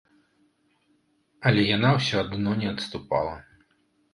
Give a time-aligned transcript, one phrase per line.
[1.49, 3.35] Але яна ўсё адно не адступала.